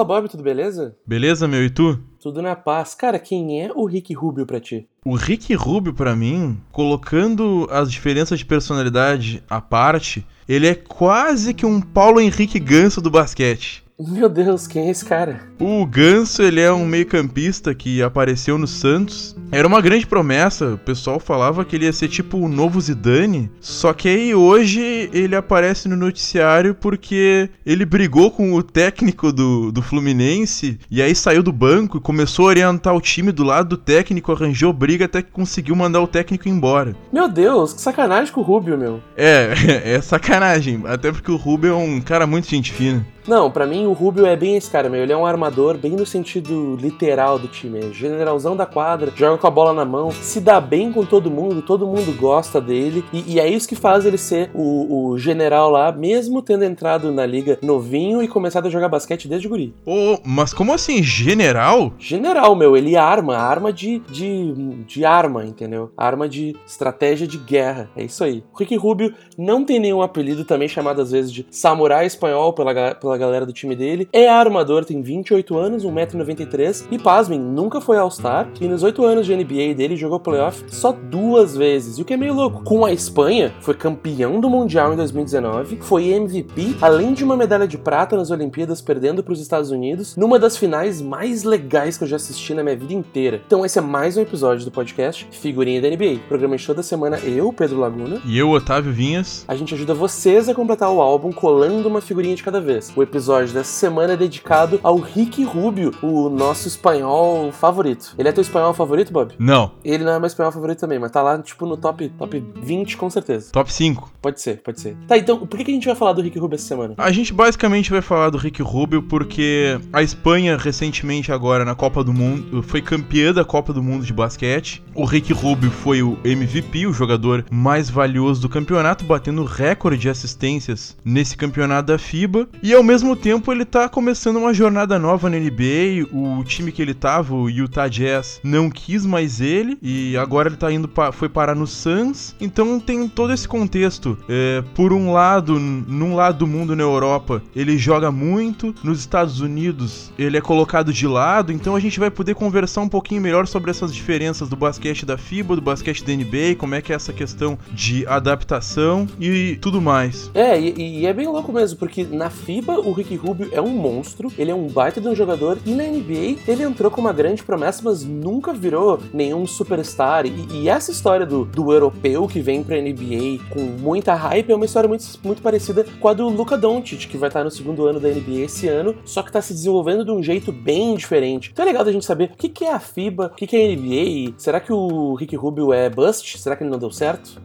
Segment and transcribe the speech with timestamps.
[0.00, 0.96] Fala, Bob, tudo beleza?
[1.06, 1.98] Beleza, meu, e tu?
[2.18, 2.94] Tudo na paz.
[2.94, 4.88] Cara, quem é o Rick Rubio pra ti?
[5.04, 11.52] O Rick Rubio, pra mim, colocando as diferenças de personalidade à parte, ele é quase
[11.52, 13.84] que um Paulo Henrique Ganso do basquete.
[14.08, 15.40] Meu Deus, quem é esse cara?
[15.58, 19.36] O Ganso, ele é um meio-campista que apareceu no Santos.
[19.52, 23.50] Era uma grande promessa, o pessoal falava que ele ia ser tipo o novo Zidane.
[23.60, 29.70] Só que aí hoje ele aparece no noticiário porque ele brigou com o técnico do,
[29.70, 33.70] do Fluminense e aí saiu do banco e começou a orientar o time do lado
[33.70, 36.96] do técnico, arranjou briga até que conseguiu mandar o técnico embora.
[37.12, 39.02] Meu Deus, que sacanagem com o Rubio, meu.
[39.14, 39.52] É,
[39.96, 43.04] é sacanagem, até porque o Rubio é um cara muito gente fina.
[43.30, 45.04] Não, para mim o Rubio é bem esse cara, meu.
[45.04, 47.78] Ele é um armador bem no sentido literal do time.
[47.78, 51.30] É generalzão da quadra, joga com a bola na mão, se dá bem com todo
[51.30, 53.04] mundo, todo mundo gosta dele.
[53.12, 57.12] E, e é isso que faz ele ser o, o, general lá, mesmo tendo entrado
[57.12, 59.76] na liga novinho e começado a jogar basquete desde guri.
[59.86, 61.92] Oh, mas como assim, general?
[62.00, 62.76] General, meu.
[62.76, 64.52] Ele arma, arma de, de,
[64.84, 65.92] de arma, entendeu?
[65.96, 67.88] Arma de estratégia de guerra.
[67.94, 68.42] É isso aí.
[68.52, 72.94] O Ricky Rubio não tem nenhum apelido também chamado às vezes de samurai espanhol pela,
[72.94, 74.08] pela pela galera do time dele.
[74.12, 78.48] É armador, tem 28 anos, 1,93m e, pasmem, nunca foi All-Star.
[78.60, 81.98] E nos 8 anos de NBA dele, jogou playoff só duas vezes.
[81.98, 85.78] E o que é meio louco, com a Espanha, foi campeão do Mundial em 2019,
[85.82, 90.16] foi MVP, além de uma medalha de prata nas Olimpíadas, perdendo para os Estados Unidos,
[90.16, 93.42] numa das finais mais legais que eu já assisti na minha vida inteira.
[93.46, 96.20] Então esse é mais um episódio do podcast Figurinha da NBA.
[96.28, 98.20] Programa de toda semana eu, Pedro Laguna.
[98.24, 99.44] E eu, Otávio Vinhas.
[99.46, 102.92] A gente ajuda vocês a completar o álbum colando uma figurinha de cada vez.
[103.00, 108.14] O episódio dessa semana é dedicado ao Ricky Rubio, o nosso espanhol favorito.
[108.18, 109.32] Ele é teu espanhol favorito, Bob?
[109.38, 109.72] Não.
[109.82, 112.98] Ele não é meu espanhol favorito também, mas tá lá, tipo, no top, top 20
[112.98, 113.50] com certeza.
[113.52, 114.12] Top 5.
[114.20, 114.98] Pode ser, pode ser.
[115.08, 116.92] Tá, então, por que, que a gente vai falar do Ricky Rubio essa semana?
[116.98, 122.04] A gente basicamente vai falar do Ricky Rubio porque a Espanha, recentemente agora na Copa
[122.04, 124.84] do Mundo, foi campeã da Copa do Mundo de basquete.
[124.94, 130.10] O Ricky Rubio foi o MVP, o jogador mais valioso do campeonato, batendo recorde de
[130.10, 132.46] assistências nesse campeonato da FIBA.
[132.62, 136.08] E ao mesmo tempo ele tá começando uma jornada nova na NBA.
[136.12, 140.56] O time que ele tava, o Utah Jazz, não quis mais ele e agora ele
[140.56, 142.34] tá indo pa foi parar no Suns.
[142.40, 144.18] Então tem todo esse contexto.
[144.28, 148.74] É, por um lado, num lado do mundo na Europa, ele joga muito.
[148.82, 151.52] Nos Estados Unidos, ele é colocado de lado.
[151.52, 155.16] Então a gente vai poder conversar um pouquinho melhor sobre essas diferenças do basquete da
[155.16, 159.80] FIBA, do basquete da NBA, como é que é essa questão de adaptação e tudo
[159.80, 160.28] mais.
[160.34, 163.68] É, e, e é bem louco mesmo, porque na FIBA o Ricky Rubio é um
[163.68, 167.12] monstro, ele é um baita de um jogador, e na NBA ele entrou com uma
[167.12, 170.26] grande promessa, mas nunca virou nenhum superstar.
[170.26, 174.54] E, e essa história do, do europeu que vem pra NBA com muita hype é
[174.54, 177.86] uma história muito, muito parecida com a do Luka Doncic, que vai estar no segundo
[177.86, 181.50] ano da NBA esse ano, só que tá se desenvolvendo de um jeito bem diferente.
[181.52, 183.56] Então é legal da gente saber o que, que é a FIBA, o que, que
[183.56, 186.38] é a NBA, será que o Ricky Rubio é bust?
[186.38, 187.40] Será que ele não deu certo?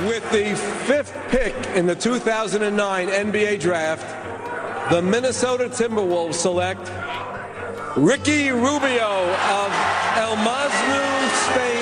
[0.00, 0.56] With the
[0.86, 6.90] fifth pick in the 2009 NBA Draft, the Minnesota Timberwolves select
[7.96, 9.70] Ricky Rubio of
[10.16, 11.73] El Masnu, Spain.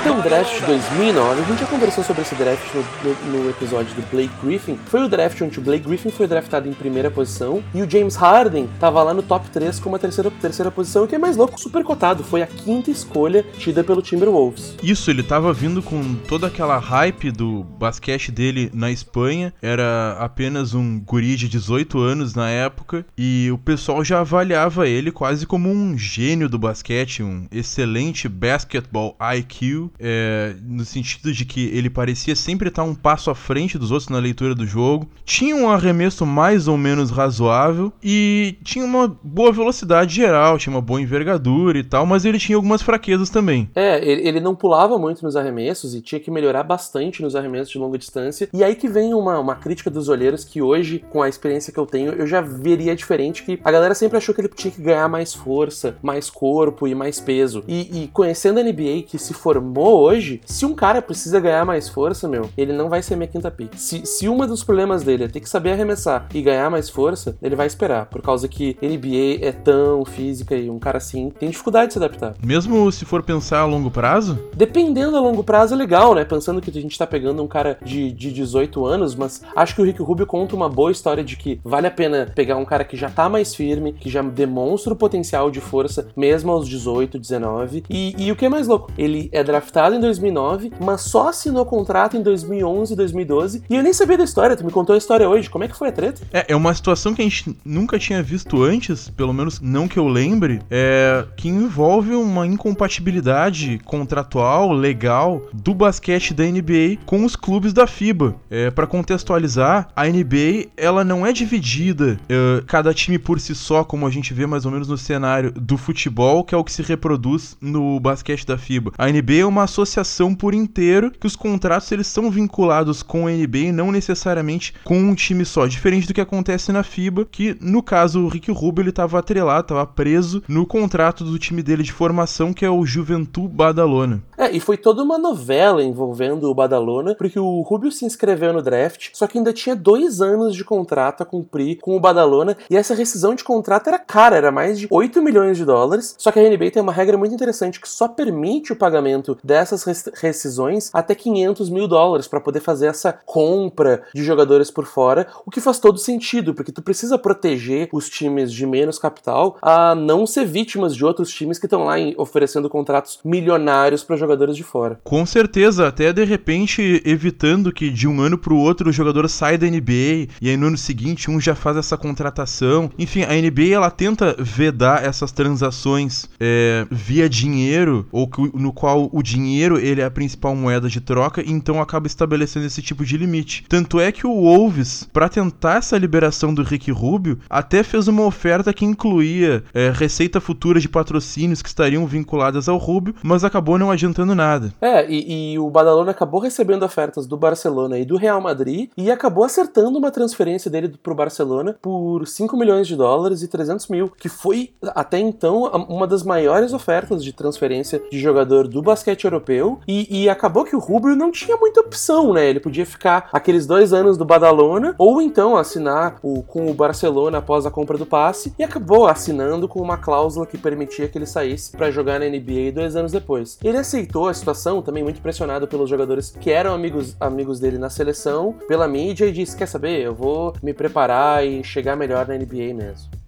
[0.00, 3.50] Então, o draft de 2009, a gente já conversou sobre esse draft no, no, no,
[3.50, 4.78] episódio do Blake Griffin.
[4.86, 8.16] Foi o draft onde o Blake Griffin foi draftado em primeira posição e o James
[8.16, 11.60] Harden tava lá no top 3 com uma terceira, terceira posição, que é mais louco,
[11.60, 12.24] super cotado.
[12.24, 14.74] Foi a quinta escolha tida pelo Timberwolves.
[14.82, 19.52] Isso, ele tava vindo com toda aquela hype do basquete dele na Espanha.
[19.60, 25.12] Era apenas um guri de 18 anos na época e o pessoal já avaliava ele
[25.12, 31.66] quase como um gênio do basquete, um excelente basketball IQ, é, no sentido de que
[31.68, 35.54] ele parecia sempre estar um passo à frente dos outros na leitura do jogo, tinha
[35.54, 41.00] um arremesso mais ou menos razoável e tinha uma boa velocidade geral, tinha uma boa
[41.00, 43.68] envergadura e tal, mas ele tinha algumas fraquezas também.
[43.74, 47.78] É, ele, não pulava muito nos arremessos e tinha que melhorar bastante nos arremessos de
[47.78, 48.48] longa distância.
[48.52, 51.78] E aí que vem uma, uma crítica dos olheiros que hoje, com a experiência que
[51.78, 54.80] eu tenho, eu já veria diferente que a galera sempre achou que ele tinha que
[54.80, 57.62] ganhar mais força, mais corpo e mais peso.
[57.68, 61.88] E, e conhecendo a NBA que se formou hoje, se um cara precisa ganhar mais
[61.88, 63.74] força, meu, ele não vai ser minha quinta pick.
[63.76, 67.36] Se, se uma dos problemas dele é ter que saber arremessar e ganhar mais força,
[67.42, 71.50] ele vai esperar, por causa que NBA é tão física e um cara assim tem
[71.50, 72.34] dificuldade de se adaptar.
[72.44, 74.38] Mesmo se for pensar a longo prazo?
[74.54, 76.24] Dependendo a longo prazo é legal, né?
[76.24, 79.80] Pensando que a gente tá pegando um cara de, de 18 anos, mas acho que
[79.80, 82.84] o Rick Rubio conta uma boa história de que vale a pena pegar um cara
[82.84, 87.18] que já tá mais firme, que já demonstra o potencial de força, mesmo aos 18,
[87.18, 87.84] 19.
[87.88, 88.92] E, e o que é mais louco?
[88.98, 93.62] Ele é draftado draftado em 2009, mas só assinou contrato em 2011 e 2012.
[93.70, 95.48] E eu nem sabia da história, tu me contou a história hoje.
[95.48, 96.22] Como é que foi a treta?
[96.32, 99.98] É, é uma situação que a gente nunca tinha visto antes, pelo menos não que
[99.98, 107.36] eu lembre, é que envolve uma incompatibilidade contratual, legal, do basquete da NBA com os
[107.36, 108.34] clubes da FIBA.
[108.50, 113.84] É, para contextualizar, a NBA ela não é dividida é, cada time por si só,
[113.84, 116.72] como a gente vê mais ou menos no cenário do futebol, que é o que
[116.72, 118.92] se reproduz no basquete da FIBA.
[118.98, 123.30] A NBA é uma associação por inteiro que os contratos eles são vinculados com a
[123.30, 127.56] NBA e não necessariamente com um time só, diferente do que acontece na FIBA, que
[127.60, 131.82] no caso o Rick Rubio ele estava atrelado, estava preso no contrato do time dele
[131.82, 134.22] de formação que é o Juventud Badalona.
[134.36, 138.62] É, e foi toda uma novela envolvendo o Badalona, porque o Rubio se inscreveu no
[138.62, 142.76] draft, só que ainda tinha dois anos de contrato a cumprir com o Badalona, e
[142.76, 146.40] essa rescisão de contrato era cara, era mais de 8 milhões de dólares, só que
[146.40, 151.12] a NBA tem uma regra muito interessante que só permite o pagamento dessas rescisões até
[151.12, 155.80] 500 mil dólares para poder fazer essa compra de jogadores por fora, o que faz
[155.80, 160.94] todo sentido, porque tu precisa proteger os times de menos capital a não ser vítimas
[160.94, 165.00] de outros times que estão lá oferecendo contratos milionários para jogadores de fora.
[165.02, 169.28] Com certeza, até de repente evitando que de um ano para o outro o jogador
[169.28, 172.88] sai da NBA e aí no ano seguinte um já faz essa contratação.
[172.96, 179.22] Enfim, a NBA ela tenta vedar essas transações é, via dinheiro ou no qual o
[179.30, 183.64] dinheiro ele é a principal moeda de troca, então acaba estabelecendo esse tipo de limite.
[183.68, 188.24] Tanto é que o Wolves, para tentar essa liberação do Rick Rubio, até fez uma
[188.24, 193.78] oferta que incluía é, receita futura de patrocínios que estariam vinculadas ao Rubio, mas acabou
[193.78, 194.72] não adiantando nada.
[194.80, 199.10] É, e, e o Badalona acabou recebendo ofertas do Barcelona e do Real Madrid e
[199.10, 204.10] acabou acertando uma transferência dele pro Barcelona por 5 milhões de dólares e 300 mil,
[204.18, 209.80] que foi até então uma das maiores ofertas de transferência de jogador do basquete europeu.
[209.86, 212.48] E, e acabou que o Rubio não tinha muita opção, né?
[212.48, 217.38] Ele podia ficar aqueles dois anos do Badalona ou então assinar o, com o Barcelona
[217.38, 221.26] após a compra do passe e acabou assinando com uma cláusula que permitia que ele
[221.26, 223.58] saísse para jogar na NBA dois anos depois.
[223.62, 227.90] Ele aceitou a situação, também muito pressionado pelos jogadores que eram amigos, amigos dele na
[227.90, 232.34] seleção, pela mídia, e disse: Quer saber, eu vou me preparar e chegar melhor na
[232.34, 233.19] NBA mesmo.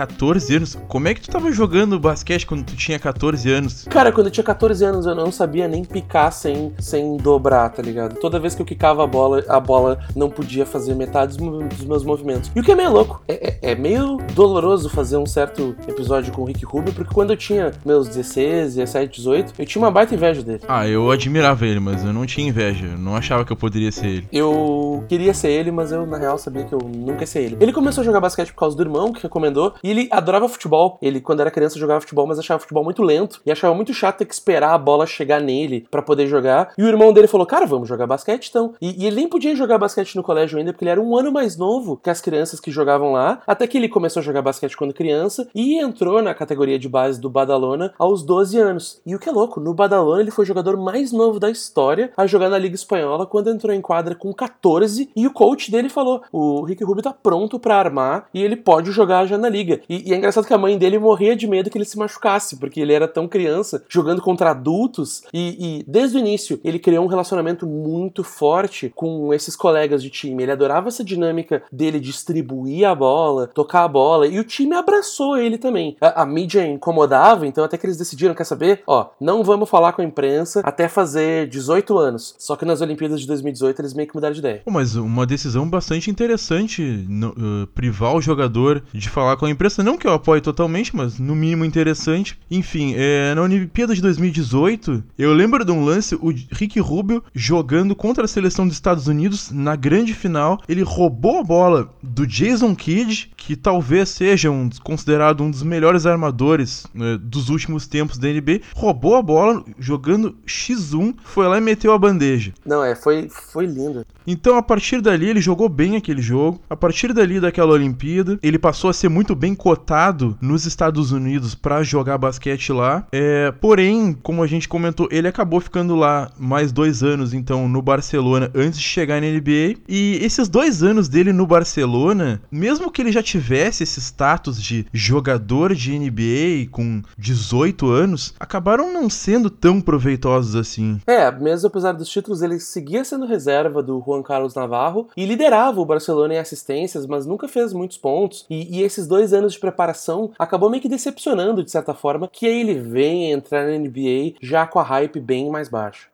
[0.00, 0.78] 14 anos?
[0.88, 3.84] Como é que tu tava jogando basquete quando tu tinha 14 anos?
[3.90, 7.82] Cara, quando eu tinha 14 anos eu não sabia nem picar sem, sem dobrar, tá
[7.82, 8.18] ligado?
[8.18, 12.02] Toda vez que eu quicava a bola, a bola não podia fazer metade dos meus
[12.02, 12.50] movimentos.
[12.56, 16.32] E o que é meio louco, é, é, é meio doloroso fazer um certo episódio
[16.32, 19.90] com o Rick Rubio, porque quando eu tinha meus 16, 17, 18, eu tinha uma
[19.90, 20.62] baita inveja dele.
[20.66, 22.86] Ah, eu admirava ele, mas eu não tinha inveja.
[22.86, 24.28] Eu não achava que eu poderia ser ele.
[24.32, 27.58] Eu queria ser ele, mas eu na real sabia que eu nunca ia ser ele.
[27.60, 30.98] Ele começou a jogar basquete por causa do irmão, que recomendou, e ele adorava futebol.
[31.02, 33.40] Ele, quando era criança, jogava futebol, mas achava futebol muito lento.
[33.44, 36.72] E achava muito chato ter que esperar a bola chegar nele para poder jogar.
[36.76, 38.74] E o irmão dele falou: Cara, vamos jogar basquete então.
[38.80, 41.32] E, e, ele nem podia jogar basquete no colégio ainda, porque ele era um ano
[41.32, 43.40] mais novo que as crianças que jogavam lá.
[43.46, 47.20] Até que ele começou a jogar basquete quando criança e entrou na categoria de base
[47.20, 49.00] do Badalona aos 12 anos.
[49.06, 52.12] E o que é louco, no Badalona ele foi o jogador mais novo da história
[52.16, 55.10] a jogar na Liga Espanhola quando entrou em quadra com 14.
[55.14, 58.90] E o coach dele falou: O Rick Rubio tá pronto para armar e ele pode
[58.90, 59.69] jogar já na liga.
[59.88, 62.56] E, e, é engraçado que a mãe dele morria de medo que ele se machucasse,
[62.56, 65.22] porque ele era tão criança, jogando contra adultos.
[65.32, 70.10] E, e desde o início, ele criou um relacionamento muito forte com esses colegas de
[70.10, 70.42] time.
[70.42, 75.36] Ele adorava essa dinâmica dele distribuir a bola, tocar a bola, e o time abraçou
[75.36, 75.96] ele também.
[76.00, 78.82] A, a mídia incomodava, então até que eles decidiram, quer saber?
[78.86, 82.34] Ó, não vamos falar com a imprensa até fazer 18 anos.
[82.38, 84.62] Só que nas Olimpíadas de 2018 eles meio que mudaram de ideia.
[84.66, 89.59] Mas uma decisão bastante interessante, no, uh, privar o jogador de falar com a imprensa,
[89.82, 92.38] não que eu apoie totalmente, mas no mínimo interessante.
[92.50, 97.94] Enfim, é, na Olimpíada de 2018, eu lembro de um lance, o Rick Rubio jogando
[97.94, 100.60] contra a seleção dos Estados Unidos na grande final.
[100.68, 106.04] Ele roubou a bola do Jason Kidd, que talvez seja um, considerado um dos melhores
[106.04, 108.60] armadores né, dos últimos tempos da NBA.
[108.74, 112.52] Roubou a bola jogando X1, foi lá e meteu a bandeja.
[112.64, 114.04] Não, é, foi, foi lindo.
[114.26, 116.60] Então, a partir dali, ele jogou bem aquele jogo.
[116.68, 121.54] A partir dali daquela Olimpíada, ele passou a ser muito bem cotado nos Estados Unidos
[121.54, 123.06] para jogar basquete lá.
[123.10, 127.80] É, porém, como a gente comentou, ele acabou ficando lá mais dois anos, então, no
[127.80, 129.80] Barcelona, antes de chegar na NBA.
[129.88, 134.86] E esses dois anos dele no Barcelona, mesmo que ele já tivesse esse status de
[134.92, 141.00] jogador de NBA com 18 anos, acabaram não sendo tão proveitosos assim.
[141.06, 145.80] É, mesmo apesar dos títulos, ele seguia sendo reserva do Juan Carlos Navarro e liderava
[145.80, 148.46] o Barcelona em assistências, mas nunca fez muitos pontos.
[148.50, 152.46] E, e esses dois anos de preparação acabou meio que decepcionando, de certa forma, que
[152.46, 156.09] aí ele vem entrar na NBA já com a hype bem mais baixa.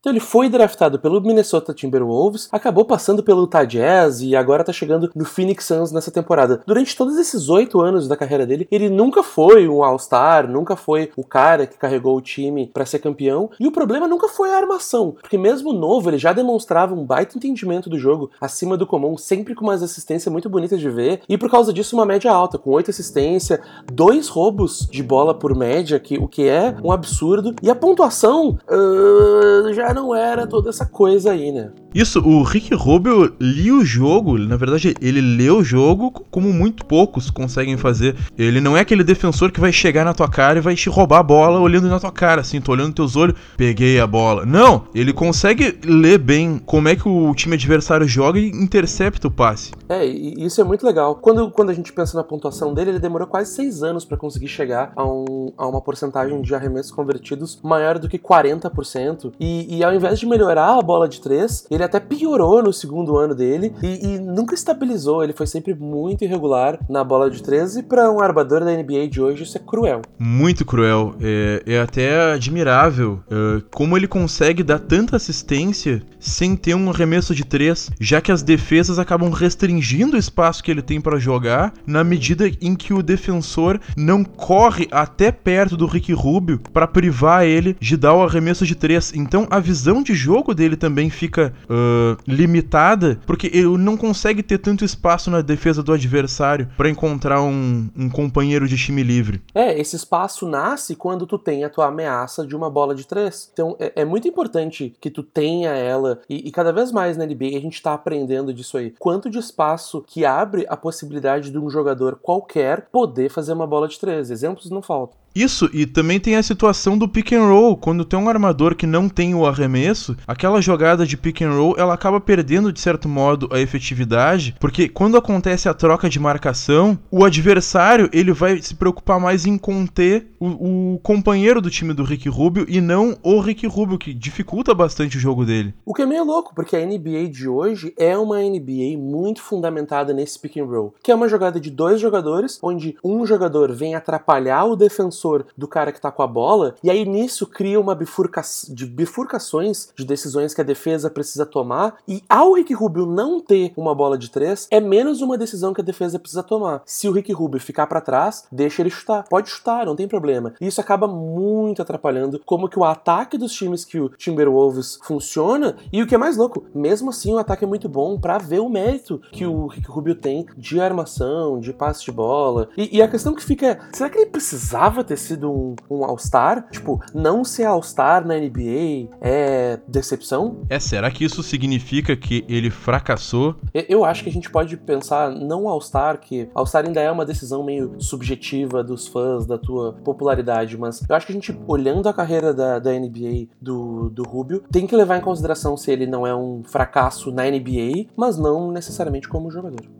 [0.00, 4.72] Então ele foi draftado pelo Minnesota Timberwolves, acabou passando pelo Utah Jazz e agora tá
[4.72, 6.62] chegando no Phoenix Suns nessa temporada.
[6.66, 11.10] Durante todos esses oito anos da carreira dele, ele nunca foi um All-Star, nunca foi
[11.18, 13.50] o cara que carregou o time para ser campeão.
[13.60, 17.36] E o problema nunca foi a armação, porque mesmo novo ele já demonstrava um baita
[17.36, 21.20] entendimento do jogo, acima do comum, sempre com umas assistências muito bonitas de ver.
[21.28, 23.60] E por causa disso uma média alta, com oito assistências,
[23.92, 27.54] dois roubos de bola por média, que o que é um absurdo.
[27.62, 31.70] E a pontuação uh, já não era toda essa coisa aí, né?
[31.94, 36.84] Isso, o Rick Rubio lia o jogo, na verdade, ele lê o jogo como muito
[36.84, 38.16] poucos conseguem fazer.
[38.38, 41.18] Ele não é aquele defensor que vai chegar na tua cara e vai te roubar
[41.18, 44.46] a bola olhando na tua cara, assim, tô olhando nos teus olhos, peguei a bola.
[44.46, 49.30] Não, ele consegue ler bem como é que o time adversário joga e intercepta o
[49.30, 49.72] passe.
[49.88, 51.16] É, e isso é muito legal.
[51.16, 54.48] Quando, quando a gente pensa na pontuação dele, ele demorou quase seis anos para conseguir
[54.48, 59.32] chegar a, um, a uma porcentagem de arremessos convertidos maior do que 40%.
[59.40, 62.72] E, e ao invés de melhorar a bola de três, ele ele até piorou no
[62.72, 65.24] segundo ano dele e, e nunca estabilizou.
[65.24, 69.08] Ele foi sempre muito irregular na bola de 13 e para um armador da NBA
[69.08, 70.02] de hoje isso é cruel.
[70.18, 71.14] Muito cruel.
[71.20, 77.34] É, é até admirável é, como ele consegue dar tanta assistência sem ter um arremesso
[77.34, 81.72] de três, já que as defesas acabam restringindo o espaço que ele tem para jogar
[81.86, 87.44] na medida em que o defensor não corre até perto do Rick Rubio para privar
[87.44, 89.12] ele de dar o arremesso de três.
[89.14, 94.58] Então a visão de jogo dele também fica uh, limitada, porque ele não consegue ter
[94.58, 99.40] tanto espaço na defesa do adversário para encontrar um, um, companheiro de time livre.
[99.54, 103.50] É, esse espaço nasce quando tu tem a tua ameaça de uma bola de três.
[103.52, 107.24] Então é, é muito importante que tu tenha ela, e, e, cada vez mais na
[107.24, 108.92] NBA a gente tá aprendendo disso aí.
[108.98, 113.86] Quanto de espaço que abre a possibilidade de um jogador qualquer poder fazer uma bola
[113.86, 114.30] de três.
[114.30, 115.19] Exemplos não faltam.
[115.34, 117.76] Isso, e também tem a situação do pick and roll.
[117.76, 121.74] Quando tem um armador que não tem o arremesso, aquela jogada de pick and roll
[121.78, 126.98] ela acaba perdendo de certo modo a efetividade, porque quando acontece a troca de marcação,
[127.10, 132.02] o adversário ele vai se preocupar mais em conter o, o companheiro do time do
[132.02, 135.74] Rick Rubio e não o Rick Rubio, que dificulta bastante o jogo dele.
[135.84, 140.12] O que é meio louco, porque a NBA de hoje é uma NBA muito fundamentada
[140.12, 143.94] nesse pick and roll, que é uma jogada de dois jogadores, onde um jogador vem
[143.94, 147.78] atrapalhar o defensor defensor do cara que tá com a bola, e aí nisso cria
[147.78, 153.04] uma bifurca de bifurcações de decisões que a defesa precisa tomar, e ao Rick Rubio
[153.04, 156.82] não ter uma bola de três, é menos uma decisão que a defesa precisa tomar.
[156.86, 159.24] Se o Rick Rubio ficar para trás, deixa ele chutar.
[159.28, 160.54] Pode chutar, não tem problema.
[160.60, 165.76] E isso acaba muito atrapalhando como que o ataque dos times que o Timberwolves funciona,
[165.92, 168.60] e o que é mais louco, mesmo assim o ataque é muito bom para ver
[168.60, 172.68] o mérito que o Rick Rubio tem de armação, de passe de bola.
[172.76, 176.04] E, e a questão que fica é, será que ele precisava ter sido um, um
[176.04, 176.68] All-Star.
[176.70, 180.62] Tipo, não ser All-Star na NBA é decepção?
[180.68, 183.56] É, será que isso significa que ele fracassou?
[183.74, 187.64] Eu, acho que a gente pode pensar não All-Star, que All-Star ainda é uma decisão
[187.64, 192.14] meio subjetiva dos fãs, da tua popularidade, mas eu acho que a gente, olhando a
[192.14, 196.26] carreira da, da NBA do, do Rubio, tem que levar em consideração se ele não
[196.26, 199.99] é um fracasso na NBA, mas não necessariamente como jogador.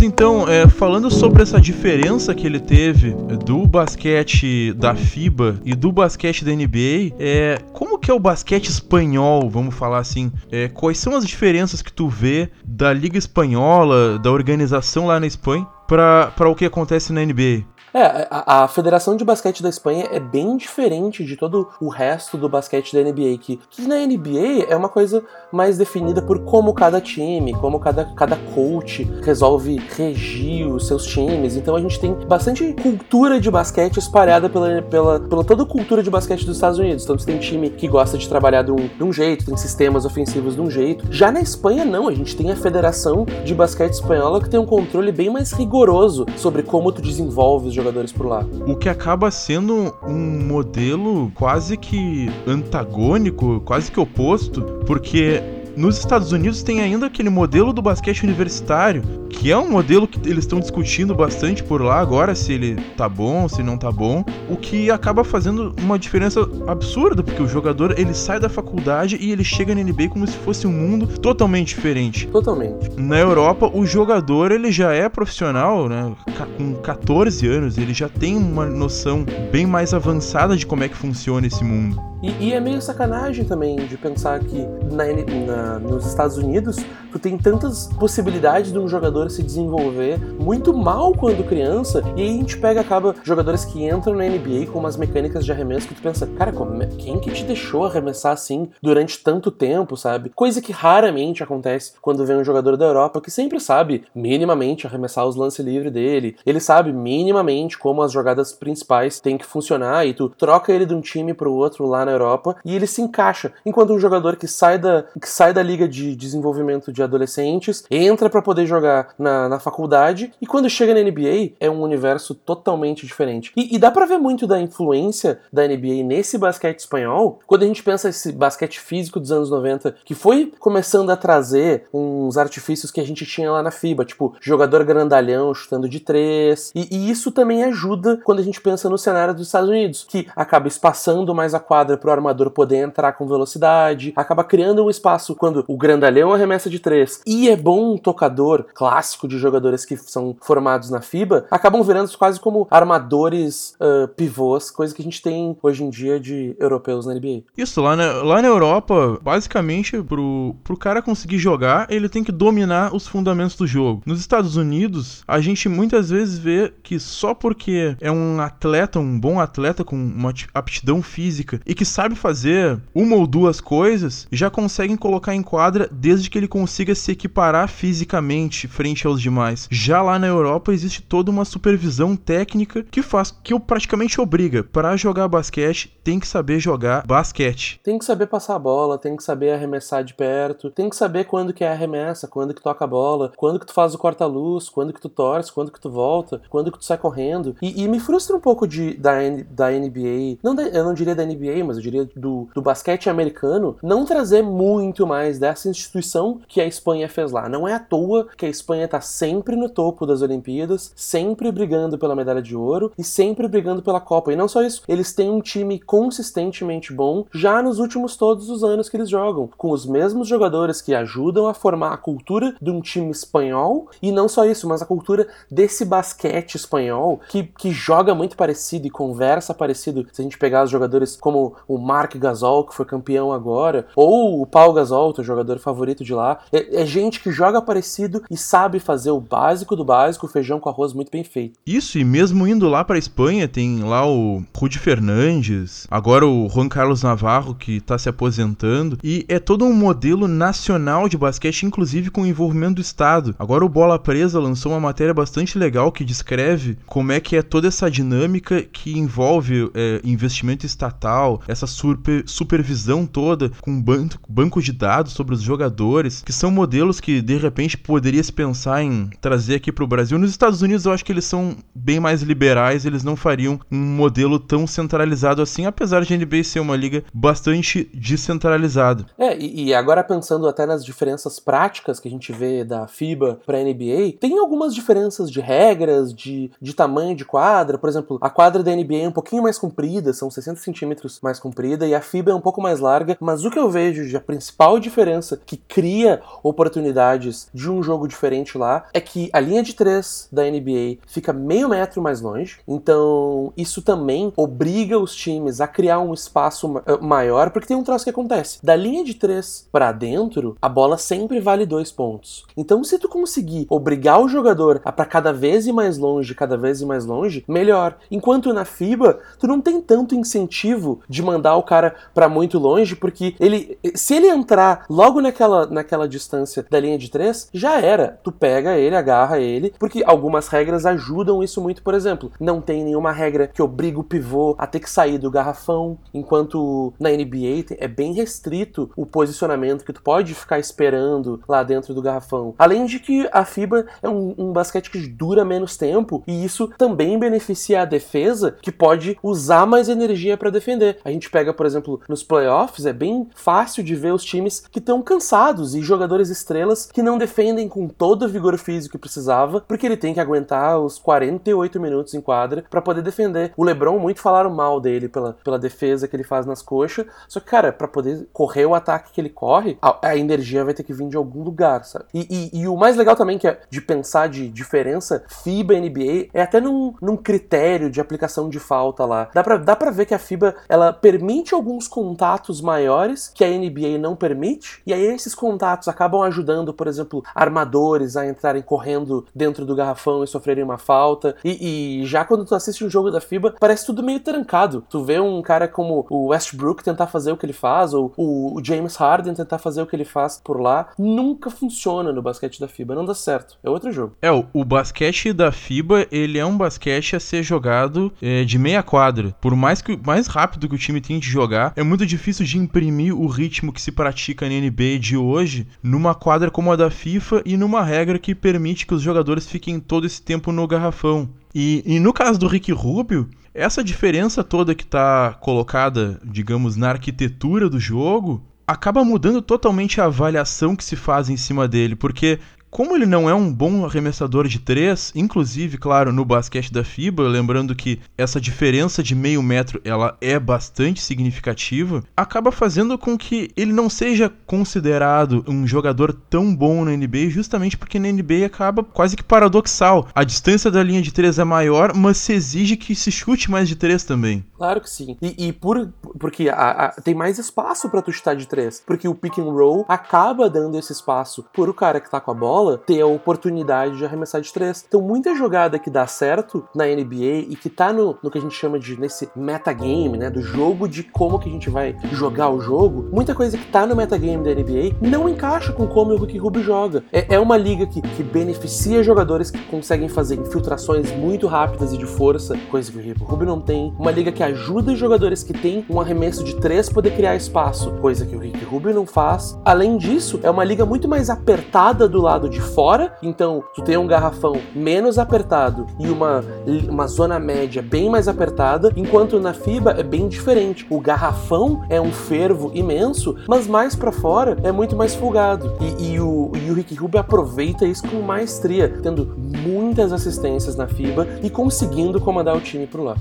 [0.00, 3.10] Mas então, é, falando sobre essa diferença que ele teve
[3.44, 8.68] do basquete da FIBA e do basquete da NBA, é, como que é o basquete
[8.68, 10.32] espanhol, vamos falar assim?
[10.50, 15.26] É, quais são as diferenças que tu vê da Liga Espanhola, da organização lá na
[15.26, 17.66] Espanha, para o que acontece na NBA?
[17.92, 22.36] É, a, a, Federação de Basquete da Espanha é bem diferente de todo o resto
[22.36, 26.72] do basquete da NBA, que, que na NBA é uma coisa mais definida por como
[26.72, 31.56] cada time, como cada, cada coach resolve regir os seus times.
[31.56, 36.00] Então a gente tem bastante cultura de basquete espalhada pela, pela, pela toda a cultura
[36.00, 37.02] de basquete dos Estados Unidos.
[37.02, 40.04] Então você tem time que gosta de trabalhar de um, de um jeito, tem sistemas
[40.04, 41.06] ofensivos de um jeito.
[41.10, 44.66] Já na Espanha, não, a gente tem a Federação de Basquete Espanhola que tem um
[44.66, 48.46] controle bem mais rigoroso sobre como tu desenvolve os jogadores por lá.
[48.66, 55.42] O que acaba sendo um modelo quase que antagônico, quase que oposto, porque
[55.76, 60.28] nos Estados Unidos tem ainda aquele modelo do basquete universitário, que é um modelo que
[60.28, 64.24] eles estão discutindo bastante por lá agora, se ele tá bom, se não tá bom,
[64.48, 69.30] o que acaba fazendo uma diferença absurda, porque o jogador ele sai da faculdade e
[69.30, 72.26] ele chega na NBA como se fosse um mundo totalmente diferente.
[72.26, 72.90] Totalmente.
[72.98, 76.12] Na Europa, o jogador ele já é profissional, né?
[76.56, 80.96] Com 14 anos, ele já tem uma noção bem mais avançada de como é que
[80.96, 82.09] funciona esse mundo.
[82.22, 85.04] E, e, é meio sacanagem também de pensar que na,
[85.46, 86.76] na, nos Estados Unidos
[87.10, 92.28] tu tem tantas possibilidades de um jogador se desenvolver muito mal quando criança, e aí
[92.28, 95.94] a gente pega, acaba, jogadores que entram na NBA com umas mecânicas de arremesso que
[95.94, 100.30] tu pensa, cara, como, é, quem que te deixou arremessar assim durante tanto tempo, sabe?
[100.30, 105.26] Coisa que raramente acontece quando vem um jogador da Europa que sempre sabe minimamente arremessar
[105.26, 110.12] os lances livres dele, ele sabe minimamente como as jogadas principais têm que funcionar, e
[110.12, 113.00] tu troca ele de um time pro outro lá na na Europa e ele se
[113.00, 113.52] encaixa.
[113.64, 118.28] Enquanto um jogador que sai da, que sai da liga de desenvolvimento de adolescentes entra
[118.28, 123.06] para poder jogar na, na faculdade e quando chega na NBA é um universo totalmente
[123.06, 123.52] diferente.
[123.56, 127.66] E, e dá para ver muito da influência da NBA nesse basquete espanhol quando a
[127.66, 132.90] gente pensa esse basquete físico dos anos 90 que foi começando a trazer uns artifícios
[132.90, 136.70] que a gente tinha lá na FIBA, tipo jogador grandalhão chutando de três.
[136.74, 140.26] E, e isso também ajuda quando a gente pensa no cenário dos Estados Unidos, que
[140.34, 144.90] acaba espaçando mais a quadra para o armador poder entrar com velocidade, acaba criando um
[144.90, 149.84] espaço quando o grandalhão arremessa de três e é bom um tocador clássico de jogadores
[149.84, 155.04] que são formados na FIBA, acabam virando quase como armadores uh, pivôs, coisa que a
[155.04, 157.42] gente tem hoje em dia de europeus na NBA.
[157.56, 162.32] Isso, lá na, lá na Europa, basicamente, pro, pro cara conseguir jogar, ele tem que
[162.32, 164.02] dominar os fundamentos do jogo.
[164.06, 169.18] Nos Estados Unidos, a gente muitas vezes vê que só porque é um atleta, um
[169.18, 174.48] bom atleta com uma aptidão física e que sabe fazer uma ou duas coisas, já
[174.48, 179.68] conseguem colocar em quadra desde que ele consiga se equiparar fisicamente frente aos demais.
[179.70, 184.62] Já lá na Europa existe toda uma supervisão técnica que faz que eu praticamente obriga
[184.62, 187.80] para jogar basquete tem que saber jogar basquete.
[187.82, 191.24] Tem que saber passar a bola, tem que saber arremessar de perto, tem que saber
[191.24, 194.68] quando que é arremessa, quando que toca a bola, quando que tu faz o corta-luz,
[194.68, 197.56] quando que tu torce, quando que tu volta, quando que tu sai correndo.
[197.62, 199.14] E, e me frustra um pouco de da,
[199.50, 203.08] da NBA, não da, eu não diria da NBA, mas eu diria do, do basquete
[203.08, 207.48] americano, não trazer muito mais dessa instituição que a Espanha fez lá.
[207.48, 211.98] Não é à toa que a Espanha tá sempre no topo das Olimpíadas, sempre brigando
[211.98, 214.32] pela medalha de ouro e sempre brigando pela Copa.
[214.32, 218.62] E não só isso, eles têm um time consistentemente bom já nos últimos todos os
[218.62, 222.70] anos que eles jogam, com os mesmos jogadores que ajudam a formar a cultura de
[222.70, 227.70] um time espanhol e não só isso, mas a cultura desse basquete espanhol que, que
[227.70, 230.06] joga muito parecido e conversa parecido.
[230.12, 234.42] Se a gente pegar os jogadores como o Mark Gasol, que foi campeão agora, ou
[234.42, 236.40] o Paul Gasol, teu jogador favorito de lá.
[236.52, 240.68] É, é, gente que joga parecido e sabe fazer o básico do básico, feijão com
[240.68, 241.58] arroz muito bem feito.
[241.64, 246.68] Isso, e mesmo indo lá para Espanha, tem lá o Rudy Fernandes, agora o Juan
[246.68, 252.10] Carlos Navarro, que tá se aposentando, e é todo um modelo nacional de basquete, inclusive
[252.10, 253.34] com o envolvimento do Estado.
[253.38, 257.42] Agora o Bola Presa lançou uma matéria bastante legal que descreve como é que é
[257.42, 264.62] toda essa dinâmica que envolve é, investimento estatal, essa super, supervisão toda com banco, banco
[264.62, 269.10] de dados sobre os jogadores, que são modelos que de repente poderia se pensar em
[269.20, 270.18] trazer aqui para o Brasil.
[270.18, 273.78] Nos Estados Unidos eu acho que eles são bem mais liberais, eles não fariam um
[273.78, 279.06] modelo tão centralizado assim, apesar de a NBA ser uma liga bastante descentralizada.
[279.18, 283.40] É, e, e agora pensando até nas diferenças práticas que a gente vê da FIBA
[283.44, 287.78] para a NBA, tem algumas diferenças de regras, de, de tamanho de quadra.
[287.78, 291.38] Por exemplo, a quadra da NBA é um pouquinho mais comprida, são 60 centímetros mais
[291.40, 294.16] comprida e a FIBA é um pouco mais larga, mas o que eu vejo de
[294.16, 299.62] a principal diferença que cria oportunidades de um jogo diferente lá é que a linha
[299.62, 305.60] de três da NBA fica meio metro mais longe, então isso também obriga os times
[305.60, 308.58] a criar um espaço eh, maior, porque tem um troço que acontece.
[308.62, 312.44] Da linha de três para dentro, a bola sempre vale dois pontos.
[312.56, 316.56] Então, se tu conseguir obrigar o jogador a para cada vez ir mais longe, cada
[316.56, 317.96] vez ir mais longe, melhor.
[318.10, 322.96] Enquanto na FIBA, tu não tem tanto incentivo de mandar o cara para muito longe,
[322.96, 328.18] porque ele, se ele entrar logo naquela, naquela distância da linha de três, já era.
[328.22, 332.32] Tu pega ele, agarra ele, porque algumas regras ajudam isso muito, por exemplo.
[332.40, 336.92] Não tem nenhuma regra que obriga o pivô a ter que sair do garrafão, enquanto
[336.98, 342.02] na NBA é bem restrito o posicionamento que tu pode ficar esperando lá dentro do
[342.02, 342.54] garrafão.
[342.58, 346.68] Além de que a FIBA é um, um basquete que dura menos tempo e isso
[346.78, 350.98] também beneficia a defesa que pode usar mais energia para defender.
[351.04, 354.78] A gente pega, por exemplo, nos playoffs, é bem fácil de ver os times que
[354.78, 359.60] estão cansados e jogadores estrelas que não defendem com todo o vigor físico que precisava,
[359.60, 363.52] porque ele tem que aguentar os 48 minutos em quadra para poder defender.
[363.56, 367.40] O LeBron muito falaram mal dele pela, pela defesa que ele faz nas coxas, só
[367.40, 370.84] que cara, para poder correr o ataque que ele corre, a, a, energia vai ter
[370.84, 372.04] que vir de algum lugar, sabe?
[372.14, 376.28] E, e, e o mais legal também que é de pensar de diferença FIBA NBA
[376.32, 379.28] é até num, num critério de aplicação de falta lá.
[379.34, 383.48] Dá pra, dá pra ver que a FIBA ela permite alguns contatos maiores que a
[383.48, 389.26] NBA não permite, e aí esses contatos acabam ajudando, por exemplo, armadores a entrarem correndo
[389.34, 391.34] dentro do garrafão e sofrerem uma falta.
[391.44, 394.84] E, e já quando tu assiste um jogo da FIBA, parece tudo meio trancado.
[394.88, 398.60] Tu vê um cara como o Westbrook tentar fazer o que ele faz, ou o
[398.62, 402.68] James Harden tentar fazer o que ele faz por lá, nunca funciona no basquete da
[402.68, 403.58] FIBA, não dá certo.
[403.64, 404.14] É outro jogo.
[404.22, 408.82] É, o, basquete da FIBA, ele é um basquete a ser jogado é, de meia
[408.82, 409.34] quadra.
[409.40, 412.58] Por mais que mais rápido que o time tem de jogar, é muito difícil de
[412.58, 416.90] imprimir o ritmo que se pratica na NBA de hoje numa quadra como a da
[416.90, 421.28] FIFA e numa regra que permite que os jogadores fiquem todo esse tempo no garrafão.
[421.54, 426.90] E, e no caso do Rick Rubio, essa diferença toda que está colocada, digamos, na
[426.90, 432.38] arquitetura do jogo, acaba mudando totalmente a avaliação que se faz em cima dele, porque
[432.70, 437.24] como ele não é um bom arremessador de três, inclusive, claro, no basquete da FIBA,
[437.24, 443.50] lembrando que essa diferença de meio metro ela é bastante significativa, acaba fazendo com que
[443.56, 448.84] ele não seja considerado um jogador tão bom na NBA, justamente porque na NBA acaba
[448.84, 450.08] quase que paradoxal.
[450.14, 453.68] A distância da linha de três é maior, mas se exige que se chute mais
[453.68, 454.44] de três também.
[454.56, 455.16] Claro que sim.
[455.20, 459.08] E, e por porque a, a, tem mais espaço para tu chutar de três, porque
[459.08, 462.34] o pick and roll acaba dando esse espaço por o cara que tá com a
[462.34, 464.84] bola bola ter a oportunidade de arremessar de três.
[464.86, 468.40] Então, muita jogada que dá certo na NBA e que tá no, no que a
[468.40, 470.28] gente chama de nesse metagame, né?
[470.28, 473.86] Do jogo de como que a gente vai jogar o jogo, muita coisa que tá
[473.86, 477.02] no metagame da NBA não encaixa com como o Ricky Rubio joga.
[477.10, 481.98] É, é uma liga que, que beneficia jogadores que conseguem fazer infiltrações muito rápidas e
[481.98, 483.94] de força, coisa que o Ricky Rubio não tem.
[483.98, 488.26] Uma liga que ajuda jogadores que têm um arremesso de três poder criar espaço, coisa
[488.26, 489.58] que o Ricky Rubio não faz.
[489.64, 493.96] Além disso, é uma liga muito mais apertada do lado de fora, então tu tem
[493.96, 496.44] um garrafão menos apertado e uma,
[496.88, 500.86] uma zona média bem mais apertada, enquanto na FIBA é bem diferente.
[500.90, 505.72] O garrafão é um fervo imenso, mas mais para fora é muito mais folgado.
[505.80, 509.34] E, e, o, e o Ricky Rubio aproveita isso com maestria, tendo
[509.64, 513.20] muitas assistências na FIBA e conseguindo comandar o time pro lado.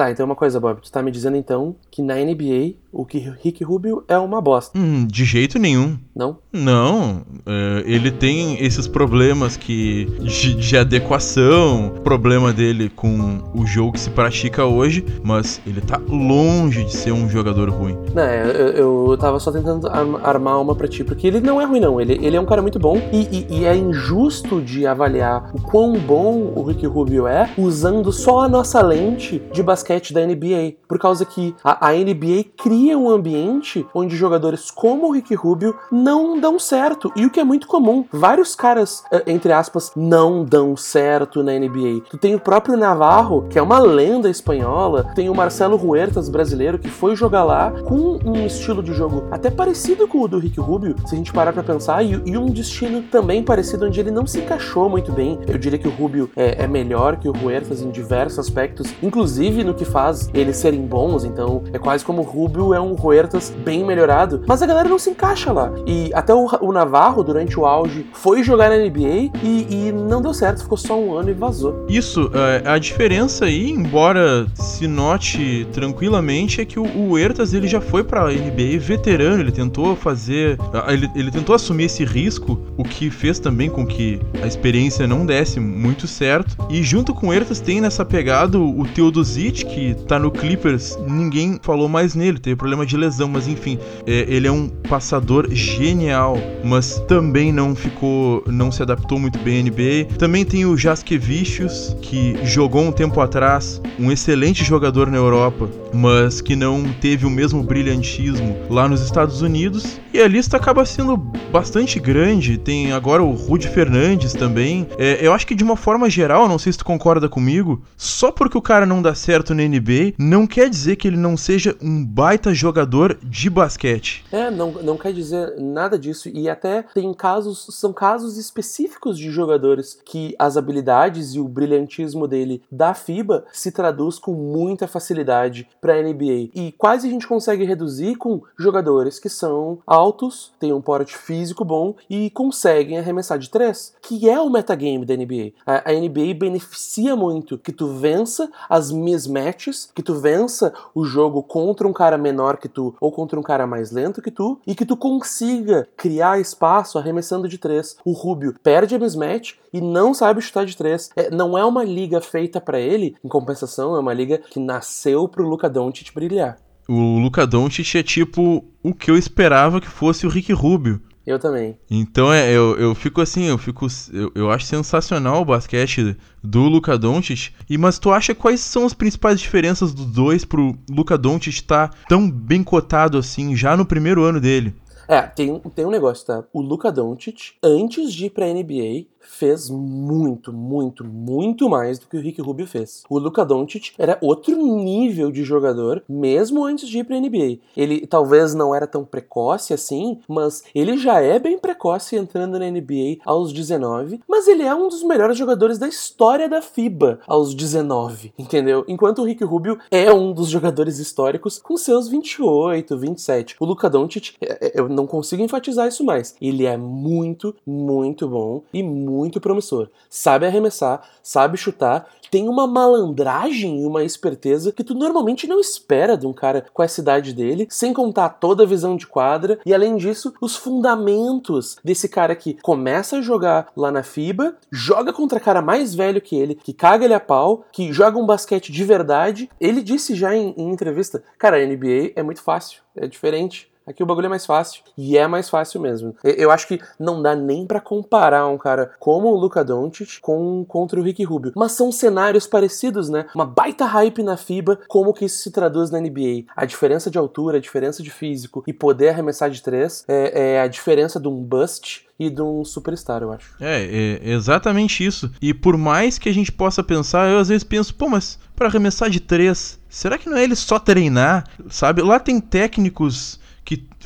[0.00, 0.80] Tá, então uma coisa, Bob.
[0.80, 4.78] Tu tá me dizendo então que na NBA o que Rick Rubio é uma bosta.
[4.78, 5.96] Hum, de jeito nenhum.
[6.14, 6.38] Não?
[6.52, 7.22] Não.
[7.46, 14.00] É, ele tem esses problemas que de, de, adequação, problema dele com o jogo que
[14.00, 17.96] se pratica hoje, mas ele tá longe de ser um jogador ruim.
[18.14, 19.88] Não, é, eu, eu tava só tentando
[20.22, 22.00] armar uma pra ti, porque ele não é ruim, não.
[22.00, 25.60] Ele, ele é um cara muito bom e, e, e é injusto de avaliar o
[25.60, 30.74] quão bom o Rick Rubio é usando só a nossa lente de basquete da NBA.
[30.88, 35.34] Por causa que a, a NBA cria cria um ambiente onde jogadores como o Ricky
[35.34, 37.12] Rubio não dão certo.
[37.14, 41.52] E o que é muito comum, vários caras, eh, entre aspas, não dão certo na
[41.52, 42.00] NBA.
[42.08, 46.78] Tu tem o próprio Navarro, que é uma lenda espanhola, tem o Marcelo Huertas brasileiro,
[46.78, 50.58] que foi jogar lá com um estilo de jogo até parecido com o do Ricky
[50.58, 54.10] Rubio, se a gente parar pra pensar, e, e um destino também parecido, onde ele
[54.10, 55.38] não se encaixou muito bem.
[55.46, 59.62] Eu diria que o Rubio é, é melhor que o Huertas em diversos aspectos, inclusive
[59.64, 63.50] no que faz eles serem bons, então é quase como o Rubio É um Huertas
[63.64, 65.72] bem melhorado, mas a galera não se encaixa lá.
[65.86, 70.20] E até o, o Navarro, durante o auge, foi jogar na NBA e, e, não
[70.20, 71.86] deu certo, ficou só um ano e vazou.
[71.88, 77.66] Isso, é, a diferença aí, embora se note tranquilamente, é que o, o Huertas ele
[77.66, 80.58] já foi pra NBA veterano, ele tentou fazer.
[80.88, 85.24] Ele, ele tentou assumir esse risco, o que fez também com que a experiência não
[85.24, 86.56] desse muito certo.
[86.68, 91.58] E junto com o Huertas tem nessa pegada o Teodosic, que tá no Clippers, ninguém
[91.62, 96.36] falou mais nele, teve problema de lesão, mas enfim, é, ele é um passador genial,
[96.62, 100.18] mas também não ficou, não se adaptou muito bem à NBA.
[100.18, 106.42] Também tem o Jaskevicius, que jogou um tempo atrás, um excelente jogador na Europa, mas
[106.42, 109.98] que não teve o mesmo brilhantismo lá nos Estados Unidos.
[110.12, 112.58] E a lista acaba sendo bastante grande.
[112.58, 114.86] Tem agora o Rudy Fernandes também.
[114.98, 118.30] É, eu acho que de uma forma geral, não sei se tu concorda comigo, só
[118.30, 121.76] porque o cara não dá certo na NBA, não quer dizer que ele não seja
[121.80, 124.24] um baita jogador de basquete.
[124.32, 126.28] É, não, não quer dizer nada disso.
[126.28, 132.26] E até tem casos, são casos específicos de jogadores que as habilidades e o brilhantismo
[132.26, 136.50] dele da FIBA se traduz com muita facilidade para NBA.
[136.54, 141.64] E quase a gente consegue reduzir com jogadores que são altos, têm um porte físico
[141.64, 145.52] bom e conseguem arremessar de três, que é o metagame da NBA.
[145.66, 151.42] A, a NBA beneficia muito que tu vença as mismatches, que tu vença o jogo
[151.42, 154.74] contra um cara menor que tu ou contra um cara mais lento que tu e
[154.74, 157.96] que tu consiga criar espaço arremessando de três.
[158.04, 161.10] O Rubio perde a mismatch e não sabe chutar de três.
[161.16, 165.28] É, não é uma liga feita para ele, em compensação, é uma liga que nasceu
[165.28, 166.58] pro Luca Doncic brilhar.
[166.88, 171.00] O Luca Doncic é tipo o que eu esperava que fosse o Rick Rubio.
[171.26, 171.78] Eu também.
[171.90, 173.86] Então é, eu, eu fico assim, eu fico.
[174.12, 177.52] Eu, eu acho sensacional o basquete do Luka Doncic.
[177.68, 181.88] E mas tu acha quais são as principais diferenças dos dois pro Luka Doncic estar
[181.88, 184.74] tá tão bem cotado assim já no primeiro ano dele?
[185.06, 186.44] É, tem, tem um negócio, tá?
[186.52, 192.16] O Luka Doncic, antes de ir pra NBA, fez muito, muito, muito mais do que
[192.16, 193.04] o Rick Rubio fez.
[193.08, 197.58] O Luka Doncic era outro nível de jogador, mesmo antes de ir para NBA.
[197.76, 202.70] Ele talvez não era tão precoce assim, mas ele já é bem precoce entrando na
[202.70, 207.54] NBA aos 19, mas ele é um dos melhores jogadores da história da FIBA aos
[207.54, 208.84] 19, entendeu?
[208.88, 213.56] Enquanto o Rick Rubio é um dos jogadores históricos com seus 28, 27.
[213.60, 216.34] O Luka Doncic, é, é, eu não consigo enfatizar isso mais.
[216.40, 219.88] Ele é muito, muito bom e muito muito promissor.
[220.08, 226.16] Sabe arremessar, sabe chutar, tem uma malandragem e uma esperteza que tu normalmente não espera
[226.16, 229.74] de um cara com essa idade dele, sem contar toda a visão de quadra e
[229.74, 235.40] além disso, os fundamentos desse cara que começa a jogar lá na FIBA, joga contra
[235.40, 238.84] cara mais velho que ele, que caga ele a pau, que joga um basquete de
[238.84, 239.50] verdade.
[239.60, 243.69] Ele disse já em, em entrevista, cara, a NBA é muito fácil, é diferente.
[243.86, 244.82] Aqui o bagulho é mais fácil.
[244.96, 246.14] E é mais fácil mesmo.
[246.22, 250.64] Eu acho que não dá nem para comparar um cara como o Luka Doncic com
[250.66, 251.52] contra o Ricky Rubio.
[251.56, 253.26] Mas são cenários parecidos, né?
[253.34, 256.44] Uma baita hype na FIBA, como que isso se traduz na NBA.
[256.54, 260.60] A diferença de altura, a diferença de físico e poder arremessar de três é, é
[260.60, 263.56] a diferença de um bust e de um superstar, eu acho.
[263.58, 263.82] É,
[264.22, 265.30] é exatamente isso.
[265.40, 268.68] E por mais que a gente possa pensar, eu às vezes penso, pô, mas para
[268.68, 271.46] arremessar de três, será que não é ele só treinar?
[271.70, 272.02] Sabe?
[272.02, 273.39] Lá tem técnicos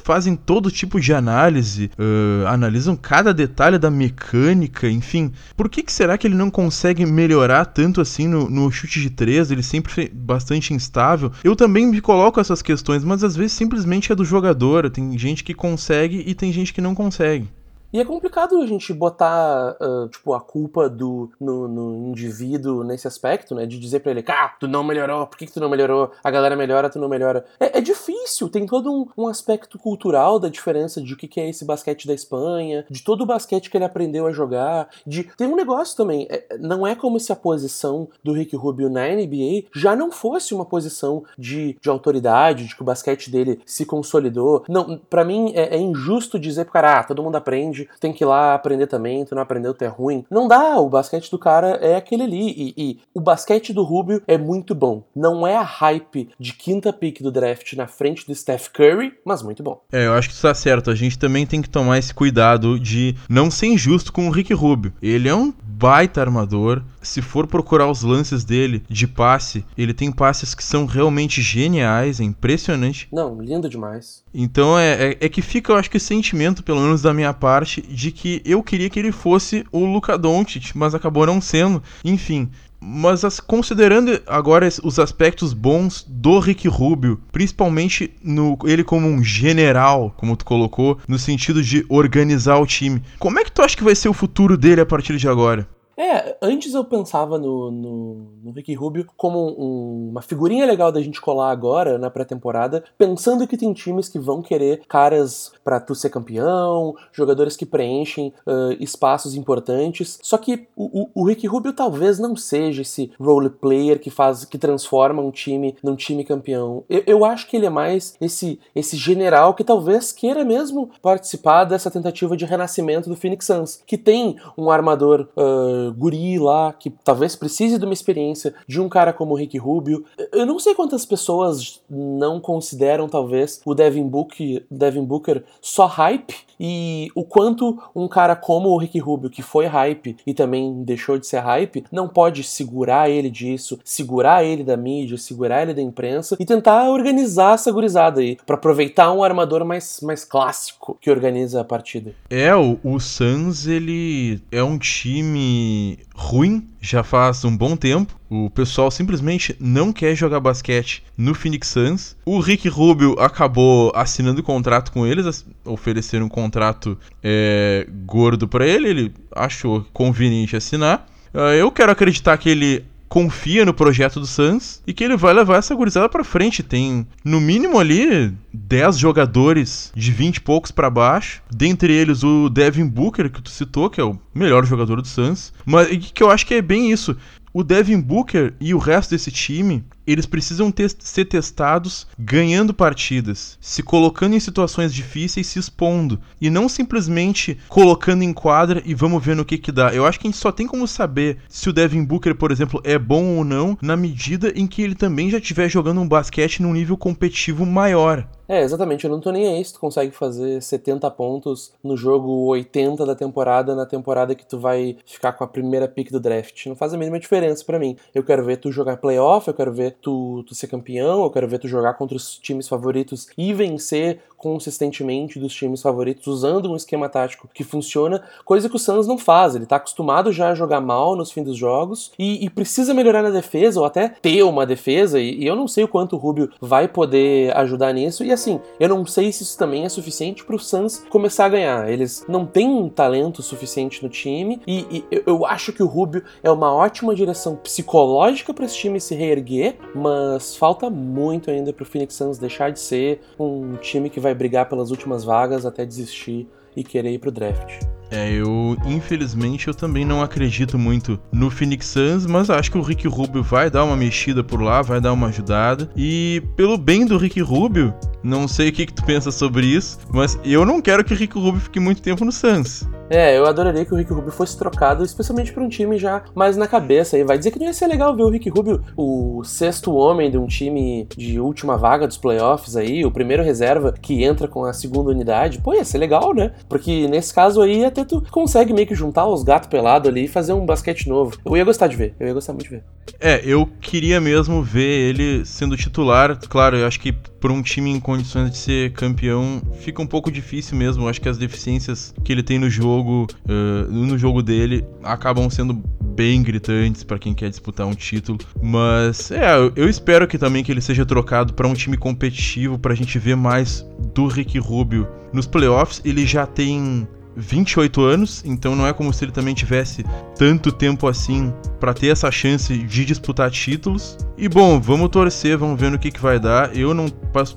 [0.05, 5.33] fazem todo tipo de análise, uh, analisam cada detalhe da mecânica, enfim.
[5.57, 9.11] Por que, que será que ele não consegue melhorar tanto assim no, no chute de
[9.11, 9.51] três?
[9.51, 11.33] Ele sempre foi bastante instável.
[11.43, 14.91] Eu também me coloco essas questões, mas às vezes simplesmente é do jogador.
[14.91, 17.49] Tem gente que consegue e tem gente que não consegue.
[17.95, 23.07] E é complicado a gente botar, uh, tipo, a culpa do, no, no, indivíduo nesse
[23.07, 23.67] aspecto, né?
[23.67, 26.11] De dizer pra ele, cara, tu não melhorou, por que, que tu não melhorou?
[26.25, 27.45] A galera melhora, tu não melhora.
[27.61, 31.41] É, é difícil, tem todo um, um, aspecto cultural da diferença de o que, que
[31.41, 34.89] é esse basquete da Espanha, de todo o basquete que ele aprendeu a jogar.
[35.07, 35.23] De...
[35.37, 39.07] Tem um negócio também, é, não é como se a posição do Rick Rubio na
[39.07, 43.87] NBA já não fosse uma posição de, de autoridade, de que o basquete dele se
[43.87, 44.65] consolidou.
[44.69, 48.25] Não, para mim é, é injusto dizer pro cara, ah, todo mundo aprende tem que
[48.25, 50.25] ir lá aprender também, tu não aprendeu, tu é ruim.
[50.31, 52.51] Não dá, o basquete do cara é aquele ali.
[52.51, 55.05] E, e o basquete do Rubio é muito bom.
[55.15, 59.43] Não é a hype de quinta pick do draft na frente do Steph Curry, mas
[59.43, 59.81] muito bom.
[59.93, 60.91] É, eu acho que tu tá certo.
[60.91, 64.53] A gente também tem que tomar esse cuidado de não ser injusto com o Rick
[64.53, 64.93] Rubio.
[65.03, 66.83] Ele é um baita armador.
[67.05, 72.19] Se for procurar os lances dele de passe, ele tem passes que são realmente geniais,
[72.19, 73.07] é impressionante.
[73.13, 74.25] Não, lindo demais.
[74.35, 77.83] Então é, é, é que fica, eu acho que, sentimento, pelo menos da minha parte,
[77.83, 81.83] de que eu queria que ele fosse o Luka Doncic, mas acabou não sendo.
[82.05, 89.07] Enfim, Mas as, considerando agora os aspectos bons do Rick Rubio, principalmente no ele como
[89.09, 93.63] um general, como tu colocou, no sentido de organizar o time, como é que tu
[93.63, 95.67] acha que vai ser o futuro dele a partir de agora?
[95.97, 101.01] É, antes eu pensava no, no, no Ricky Rubio como um, uma figurinha legal da
[101.01, 105.95] gente colar agora na pré-temporada, pensando que tem times que vão querer caras para tu
[105.95, 110.19] ser campeão, jogadores que preenchem uh, espaços importantes.
[110.23, 114.45] Só que o, o, o, Ricky Rubio talvez não seja esse role player que faz,
[114.45, 116.85] que transforma um time num time campeão.
[116.89, 121.65] Eu, eu acho que ele é mais esse, esse general que talvez queira mesmo participar
[121.65, 126.91] dessa tentativa de renascimento do Phoenix Suns, que tem um armador uh, guri lá, que
[126.91, 130.05] talvez precise de uma experiência de um cara como o Rick Rubio.
[130.33, 136.35] Eu não sei quantas pessoas não consideram, talvez, o Devin Booker, Devin Booker só hype
[136.59, 141.19] e o quanto um cara como o Rick Rubio, que foi hype e também deixou
[141.19, 145.83] de ser hype, não pode segurar ele disso, segurar ele da mídia, segurar ele da
[145.83, 151.11] imprensa e tentar organizar essa gurizada aí, para aproveitar um armador mais, mais clássico que
[151.11, 152.15] organiza a partida.
[152.31, 155.74] É, o, o Suns, ele é um time
[156.15, 158.19] ruim já faz um bom tempo.
[158.29, 162.17] O pessoal simplesmente não quer jogar basquete no Phoenix Suns.
[162.25, 168.89] O Rick Rubio acabou assinando contrato com eles, ofereceram um contrato é, gordo para ele.
[168.89, 171.07] Ele achou conveniente assinar.
[171.35, 175.33] Uh, eu quero acreditar que ele confia no projeto do Suns e que ele vai
[175.33, 176.63] levar essa gurizada para frente.
[176.63, 182.49] Tem no mínimo ali 10 jogadores de 20 e poucos para baixo, dentre eles o
[182.49, 186.31] Devin Booker que tu citou, que é o melhor jogador do Suns, mas que eu
[186.31, 187.17] acho que é bem isso.
[187.53, 193.59] O Devin Booker e o resto desse time, eles precisam ter, ser testados ganhando partidas,
[193.61, 199.25] se colocando em situações difíceis, se expondo, e não simplesmente colocando em quadra e vamos
[199.25, 199.95] ver no que que dá.
[199.95, 202.81] Eu acho que a gente só tem como saber se o Devin Booker, por exemplo,
[202.85, 206.63] é bom ou não, na medida em que ele também já estiver jogando um basquete
[206.63, 208.27] num nível competitivo maior.
[208.47, 212.47] É, exatamente, eu não tô nem aí se tu consegue fazer 70 pontos no jogo
[212.49, 216.67] 80 da temporada, na temporada que tu vai ficar com a primeira pick do draft.
[216.67, 217.97] Não faz a mínima diferença para mim.
[218.15, 221.49] Eu quero ver tu jogar playoff, eu quero ver tu, tu ser campeão, eu quero
[221.49, 226.77] ver tu jogar contra os times favoritos e vencer consistentemente dos times favoritos, usando um
[226.77, 229.55] esquema tático que funciona, coisa que o Suns não faz.
[229.55, 233.23] Ele tá acostumado já a jogar mal nos fins dos jogos e, e precisa melhorar
[233.23, 236.19] na defesa, ou até ter uma defesa, e, e eu não sei o quanto o
[236.19, 238.23] Rubio vai poder ajudar nisso.
[238.23, 241.91] E assim, eu não sei se isso também é suficiente pro Suns começar a ganhar.
[241.91, 246.23] Eles não têm um talento suficiente no time, e, e eu acho que o Rubio
[246.43, 251.87] é uma ótima direção psicológica para esse time se reerguer, mas falta muito ainda pro
[251.87, 255.87] Phoenix Suns deixar de ser um time que vai vai brigar pelas últimas vagas até
[255.87, 257.81] desistir e querer ir pro draft.
[258.11, 262.83] É, eu infelizmente eu também não acredito muito no Phoenix Suns, mas acho que o
[262.83, 265.89] Rick Rubio vai dar uma mexida por lá, vai dar uma ajudada.
[265.97, 269.99] E pelo bem do Rick Rubio, não sei o que, que tu pensa sobre isso,
[270.11, 272.89] mas eu não quero que o Rick Rubio fique muito tempo no Suns.
[273.11, 276.57] É, eu adoraria que o Rick Rubio fosse trocado, especialmente para um time já mais
[276.57, 277.19] na cabeça.
[277.19, 280.31] E vai dizer que não ia ser legal ver o Rick Rubio, o sexto homem
[280.31, 284.65] de um time de última vaga dos playoffs aí, o primeiro reserva que entra com
[284.65, 285.59] a segunda unidade.
[285.59, 286.53] Pô, ia ser legal, né?
[286.69, 290.29] Porque nesse caso aí até tu consegue meio que juntar os gatos pelados ali e
[290.29, 291.37] fazer um basquete novo.
[291.45, 292.85] Eu ia gostar de ver, eu ia gostar muito de ver.
[293.21, 296.39] É, eu queria mesmo ver ele sendo titular.
[296.49, 300.31] Claro, eu acho que para um time em condições de ser campeão fica um pouco
[300.31, 301.09] difícil mesmo.
[301.09, 305.75] Acho que as deficiências que ele tem no jogo, uh, no jogo dele, acabam sendo
[306.15, 308.39] bem gritantes para quem quer disputar um título.
[308.63, 312.93] Mas é, eu espero que também que ele seja trocado para um time competitivo para
[312.93, 316.01] a gente ver mais do Rick Rubio nos playoffs.
[316.05, 320.05] Ele já tem 28 anos, então não é como se ele também tivesse
[320.37, 324.17] tanto tempo assim para ter essa chance de disputar títulos.
[324.37, 326.77] E bom, vamos torcer, vamos ver no que, que vai dar.
[326.77, 327.09] Eu não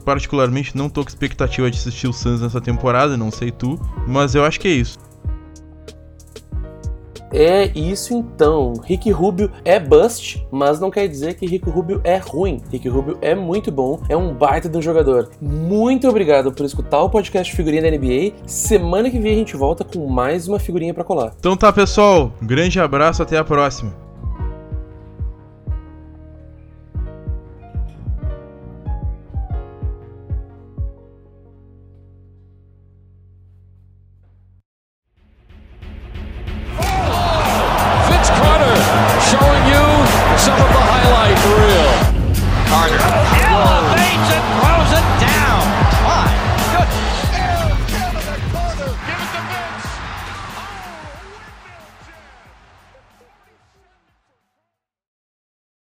[0.04, 4.36] particularmente não tô com expectativa de assistir o Suns nessa temporada, não sei tu, mas
[4.36, 5.07] eu acho que é isso.
[7.32, 8.74] É isso então.
[8.84, 12.62] Rick Rubio é bust, mas não quer dizer que Rick Rubio é ruim.
[12.72, 15.30] Rick Rubio é muito bom, é um baita de um jogador.
[15.42, 18.34] Muito obrigado por escutar o podcast Figurinha da NBA.
[18.46, 21.34] Semana que vem a gente volta com mais uma figurinha para colar.
[21.40, 22.32] Então tá, pessoal.
[22.42, 24.07] Um grande abraço, até a próxima.